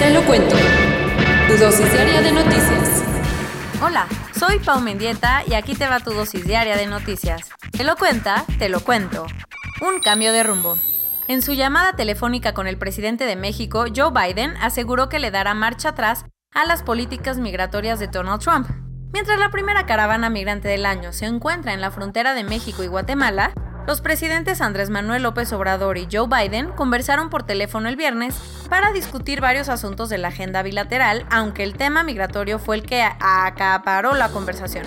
[0.00, 0.56] Te lo cuento.
[1.46, 3.04] Tu dosis diaria de noticias.
[3.82, 7.50] Hola, soy Pau Mendieta y aquí te va tu dosis diaria de noticias.
[7.70, 9.26] Te lo cuenta, te lo cuento.
[9.82, 10.78] Un cambio de rumbo.
[11.28, 15.52] En su llamada telefónica con el presidente de México, Joe Biden aseguró que le dará
[15.52, 18.70] marcha atrás a las políticas migratorias de Donald Trump.
[19.12, 22.86] Mientras la primera caravana migrante del año se encuentra en la frontera de México y
[22.86, 23.52] Guatemala,
[23.86, 28.34] los presidentes Andrés Manuel López Obrador y Joe Biden conversaron por teléfono el viernes
[28.68, 33.02] para discutir varios asuntos de la agenda bilateral, aunque el tema migratorio fue el que
[33.02, 34.84] acaparó la conversación.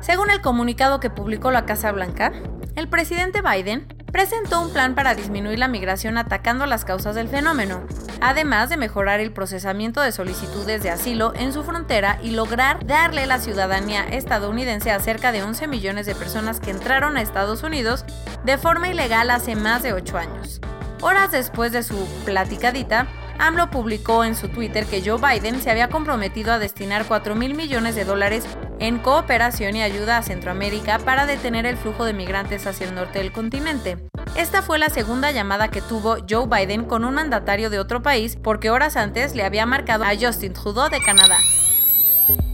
[0.00, 2.32] Según el comunicado que publicó la Casa Blanca,
[2.74, 7.82] el presidente Biden presentó un plan para disminuir la migración atacando las causas del fenómeno,
[8.22, 13.26] además de mejorar el procesamiento de solicitudes de asilo en su frontera y lograr darle
[13.26, 18.04] la ciudadanía estadounidense a cerca de 11 millones de personas que entraron a Estados Unidos
[18.44, 20.60] de forma ilegal hace más de 8 años.
[21.00, 25.88] Horas después de su platicadita, AMLO publicó en su Twitter que Joe Biden se había
[25.88, 28.44] comprometido a destinar 4 mil millones de dólares
[28.78, 33.18] en cooperación y ayuda a Centroamérica para detener el flujo de migrantes hacia el norte
[33.18, 34.11] del continente.
[34.36, 38.36] Esta fue la segunda llamada que tuvo Joe Biden con un mandatario de otro país
[38.42, 41.36] porque horas antes le había marcado a Justin Trudeau de Canadá.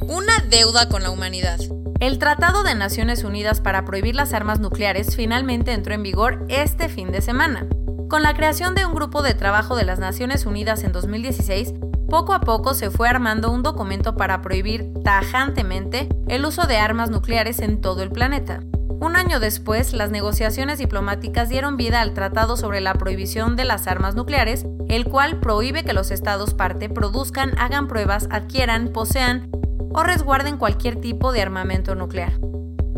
[0.01, 1.61] Una deuda con la humanidad.
[2.01, 6.89] El Tratado de Naciones Unidas para prohibir las armas nucleares finalmente entró en vigor este
[6.89, 7.67] fin de semana.
[8.09, 11.75] Con la creación de un grupo de trabajo de las Naciones Unidas en 2016,
[12.09, 17.11] poco a poco se fue armando un documento para prohibir tajantemente el uso de armas
[17.11, 18.63] nucleares en todo el planeta.
[19.01, 23.87] Un año después, las negociaciones diplomáticas dieron vida al Tratado sobre la Prohibición de las
[23.87, 29.51] Armas Nucleares, el cual prohíbe que los estados parte produzcan, hagan pruebas, adquieran, posean
[29.95, 32.33] o resguarden cualquier tipo de armamento nuclear.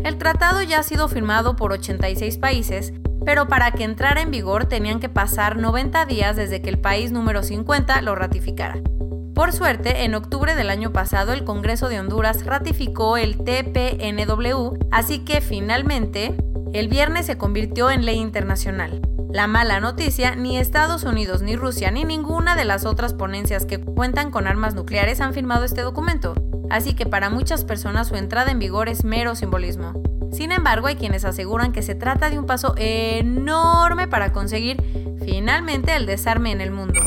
[0.03, 2.93] El tratado ya ha sido firmado por 86 países
[3.25, 7.11] pero para que entrara en vigor tenían que pasar 90 días desde que el país
[7.11, 8.81] número 50 lo ratificara.
[9.41, 15.25] Por suerte, en octubre del año pasado el Congreso de Honduras ratificó el TPNW, así
[15.25, 16.35] que finalmente
[16.73, 19.01] el viernes se convirtió en ley internacional.
[19.31, 23.79] La mala noticia, ni Estados Unidos, ni Rusia, ni ninguna de las otras ponencias que
[23.79, 26.35] cuentan con armas nucleares han firmado este documento,
[26.69, 30.03] así que para muchas personas su entrada en vigor es mero simbolismo.
[30.31, 34.77] Sin embargo, hay quienes aseguran que se trata de un paso enorme para conseguir
[35.25, 37.01] finalmente el desarme en el mundo.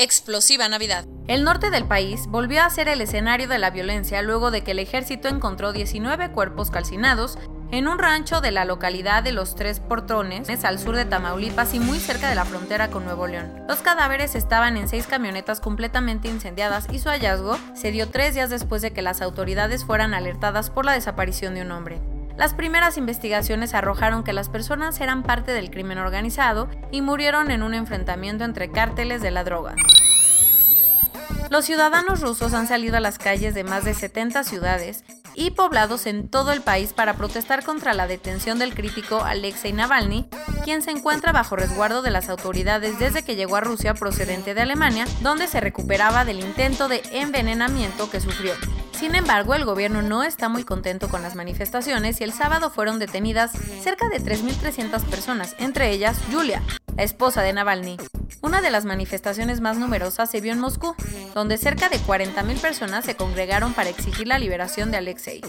[0.00, 1.06] Explosiva Navidad.
[1.26, 4.70] El norte del país volvió a ser el escenario de la violencia luego de que
[4.70, 7.36] el ejército encontró 19 cuerpos calcinados
[7.72, 11.80] en un rancho de la localidad de Los Tres Portones, al sur de Tamaulipas y
[11.80, 13.52] muy cerca de la frontera con Nuevo León.
[13.66, 18.50] Los cadáveres estaban en seis camionetas completamente incendiadas y su hallazgo se dio tres días
[18.50, 22.17] después de que las autoridades fueran alertadas por la desaparición de un hombre.
[22.38, 27.64] Las primeras investigaciones arrojaron que las personas eran parte del crimen organizado y murieron en
[27.64, 29.74] un enfrentamiento entre cárteles de la droga.
[31.50, 35.02] Los ciudadanos rusos han salido a las calles de más de 70 ciudades
[35.34, 40.28] y poblados en todo el país para protestar contra la detención del crítico Alexei Navalny,
[40.62, 44.60] quien se encuentra bajo resguardo de las autoridades desde que llegó a Rusia procedente de
[44.60, 48.54] Alemania, donde se recuperaba del intento de envenenamiento que sufrió.
[48.98, 52.98] Sin embargo, el gobierno no está muy contento con las manifestaciones y el sábado fueron
[52.98, 56.64] detenidas cerca de 3.300 personas, entre ellas Julia,
[56.96, 57.96] la esposa de Navalny.
[58.40, 60.96] Una de las manifestaciones más numerosas se vio en Moscú,
[61.32, 65.42] donde cerca de 40.000 personas se congregaron para exigir la liberación de Alexei.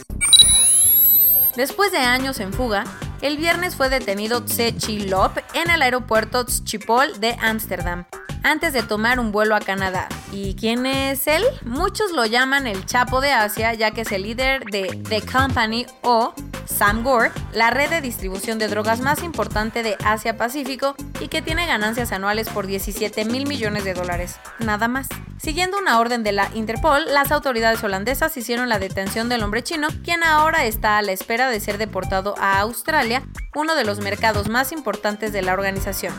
[1.56, 2.84] Después de años en fuga,
[3.24, 4.76] el viernes fue detenido Tse
[5.08, 8.06] Lop en el aeropuerto Schiphol de Ámsterdam,
[8.44, 10.08] antes de tomar un vuelo a Canadá.
[10.32, 11.44] ¿Y quién es él?
[11.66, 15.86] Muchos lo llaman el Chapo de Asia, ya que es el líder de The Company
[16.02, 16.34] o
[16.66, 21.66] Sam Gore, la red de distribución de drogas más importante de Asia-Pacífico y que tiene
[21.66, 24.40] ganancias anuales por 17 mil millones de dólares.
[24.60, 25.08] Nada más.
[25.42, 29.88] Siguiendo una orden de la Interpol, las autoridades holandesas hicieron la detención del hombre chino,
[30.04, 33.24] quien ahora está a la espera de ser deportado a Australia,
[33.56, 36.14] uno de los mercados más importantes de la organización.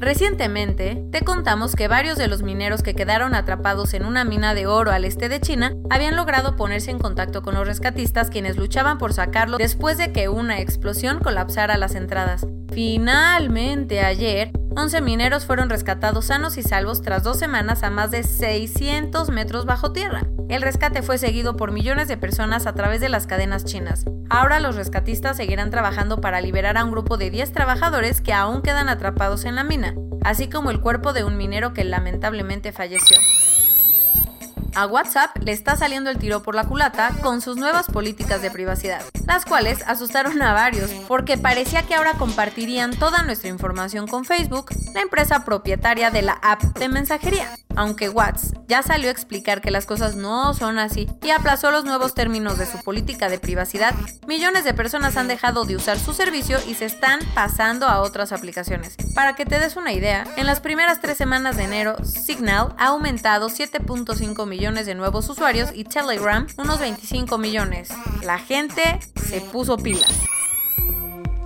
[0.00, 4.66] Recientemente, te contamos que varios de los mineros que quedaron atrapados en una mina de
[4.66, 8.98] oro al este de China habían logrado ponerse en contacto con los rescatistas quienes luchaban
[8.98, 12.46] por sacarlo después de que una explosión colapsara las entradas.
[12.72, 18.22] Finalmente, ayer, 11 mineros fueron rescatados sanos y salvos tras dos semanas a más de
[18.22, 20.22] 600 metros bajo tierra.
[20.48, 24.06] El rescate fue seguido por millones de personas a través de las cadenas chinas.
[24.30, 28.62] Ahora los rescatistas seguirán trabajando para liberar a un grupo de 10 trabajadores que aún
[28.62, 33.18] quedan atrapados en la mina, así como el cuerpo de un minero que lamentablemente falleció.
[34.74, 38.50] A WhatsApp le está saliendo el tiro por la culata con sus nuevas políticas de
[38.50, 44.24] privacidad, las cuales asustaron a varios porque parecía que ahora compartirían toda nuestra información con
[44.24, 47.50] Facebook, la empresa propietaria de la app de mensajería.
[47.78, 51.84] Aunque WhatsApp ya salió a explicar que las cosas no son así y aplazó los
[51.84, 53.94] nuevos términos de su política de privacidad,
[54.26, 58.32] millones de personas han dejado de usar su servicio y se están pasando a otras
[58.32, 58.96] aplicaciones.
[59.14, 62.88] Para que te des una idea, en las primeras tres semanas de enero, Signal ha
[62.88, 67.90] aumentado 7.5 millones de nuevos usuarios y Telegram unos 25 millones.
[68.24, 70.12] La gente se puso pilas.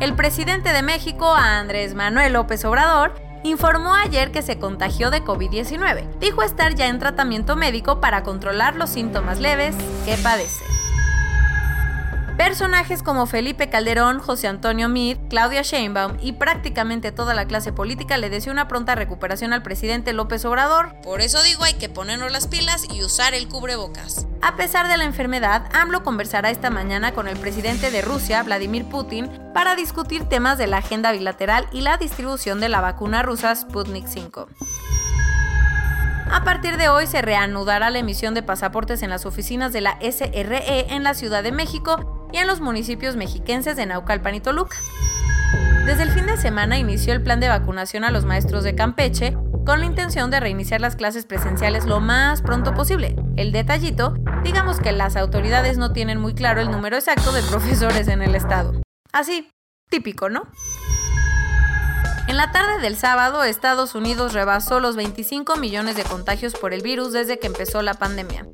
[0.00, 6.18] El presidente de México, Andrés Manuel López Obrador, informó ayer que se contagió de COVID-19.
[6.18, 9.74] Dijo estar ya en tratamiento médico para controlar los síntomas leves
[10.06, 10.64] que padece.
[12.40, 18.16] Personajes como Felipe Calderón, José Antonio Meade, Claudia Sheinbaum y prácticamente toda la clase política
[18.16, 20.94] le deseó una pronta recuperación al presidente López Obrador.
[21.02, 24.26] Por eso digo hay que ponernos las pilas y usar el cubrebocas.
[24.40, 28.86] A pesar de la enfermedad, AMLO conversará esta mañana con el presidente de Rusia, Vladimir
[28.86, 33.54] Putin, para discutir temas de la agenda bilateral y la distribución de la vacuna rusa
[33.54, 34.48] Sputnik 5.
[36.32, 39.98] A partir de hoy se reanudará la emisión de pasaportes en las oficinas de la
[40.00, 42.09] SRE en la Ciudad de México
[42.50, 44.76] los municipios mexiquenses de Naucalpan y Toluca.
[45.86, 49.36] Desde el fin de semana inició el plan de vacunación a los maestros de Campeche
[49.64, 53.14] con la intención de reiniciar las clases presenciales lo más pronto posible.
[53.36, 58.08] El detallito, digamos que las autoridades no tienen muy claro el número exacto de profesores
[58.08, 58.72] en el estado.
[59.12, 59.48] Así,
[59.88, 60.42] típico, ¿no?
[62.26, 66.82] En la tarde del sábado, Estados Unidos rebasó los 25 millones de contagios por el
[66.82, 68.44] virus desde que empezó la pandemia.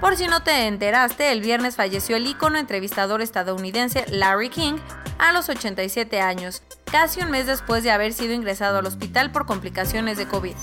[0.00, 4.76] Por si no te enteraste, el viernes falleció el ícono entrevistador estadounidense Larry King
[5.18, 9.44] a los 87 años, casi un mes después de haber sido ingresado al hospital por
[9.44, 10.54] complicaciones de COVID.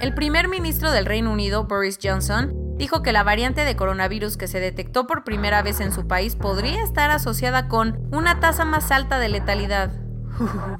[0.00, 4.46] El primer ministro del Reino Unido, Boris Johnson, dijo que la variante de coronavirus que
[4.46, 8.92] se detectó por primera vez en su país podría estar asociada con una tasa más
[8.92, 9.90] alta de letalidad.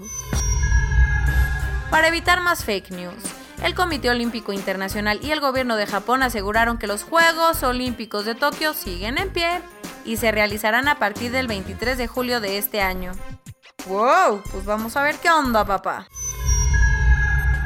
[1.91, 3.25] Para evitar más fake news,
[3.62, 8.34] el Comité Olímpico Internacional y el gobierno de Japón aseguraron que los Juegos Olímpicos de
[8.34, 9.60] Tokio siguen en pie
[10.05, 13.12] y se realizarán a partir del 23 de julio de este año.
[13.87, 14.43] ¡Wow!
[14.50, 16.06] Pues vamos a ver qué onda, papá.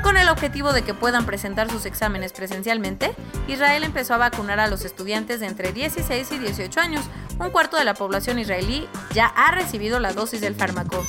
[0.03, 3.15] Con el objetivo de que puedan presentar sus exámenes presencialmente,
[3.47, 7.05] Israel empezó a vacunar a los estudiantes de entre 16 y 18 años.
[7.39, 11.05] Un cuarto de la población israelí ya ha recibido la dosis del fármaco.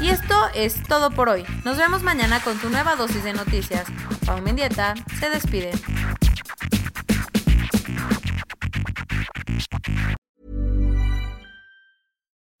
[0.00, 1.44] Y esto es todo por hoy.
[1.64, 3.86] Nos vemos mañana con tu nueva dosis de noticias.
[4.26, 5.72] Pau Mendieta se despide.